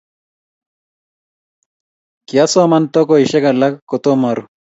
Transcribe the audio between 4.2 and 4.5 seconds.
aru